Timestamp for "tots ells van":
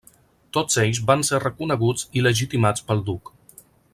0.57-1.25